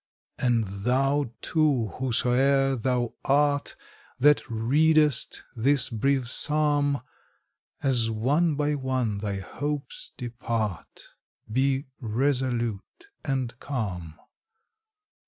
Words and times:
And 0.39 0.63
thou, 0.63 1.31
too, 1.43 1.93
whosoe'er 1.99 2.75
thou 2.75 3.13
art, 3.23 3.75
That 4.17 4.41
readest 4.49 5.43
this 5.55 5.89
brief 5.91 6.27
psalm, 6.27 7.03
As 7.83 8.09
one 8.09 8.55
by 8.55 8.73
one 8.73 9.19
thy 9.19 9.35
hopes 9.37 10.09
depart, 10.17 11.13
Be 11.51 11.85
resolute 11.99 13.09
and 13.23 13.53
calm. 13.59 14.15